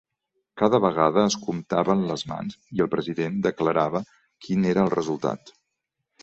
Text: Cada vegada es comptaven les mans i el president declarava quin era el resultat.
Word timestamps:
Cada 0.59 0.77
vegada 0.85 1.25
es 1.31 1.35
comptaven 1.41 2.01
les 2.11 2.23
mans 2.31 2.57
i 2.79 2.85
el 2.87 2.89
president 2.95 3.37
declarava 3.49 4.03
quin 4.47 4.67
era 4.73 4.83
el 4.87 4.91
resultat. 4.97 5.55